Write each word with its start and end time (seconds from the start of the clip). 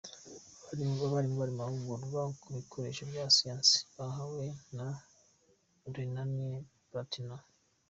Abarimu 0.61 1.05
bari 1.41 1.51
mu 1.53 1.57
mahugurwa 1.59 2.21
ku 2.41 2.47
bikoresho 2.57 3.01
bya 3.11 3.25
science 3.37 3.71
bahawe 3.97 4.43
na 4.75 4.87
Rhenanie 5.93 6.57
Palatinat. 6.89 7.43